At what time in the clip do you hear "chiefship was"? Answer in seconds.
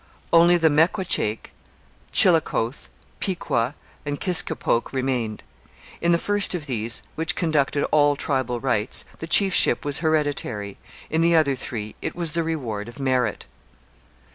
9.27-9.99